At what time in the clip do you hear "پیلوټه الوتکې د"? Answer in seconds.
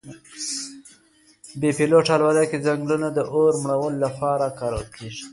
1.77-2.63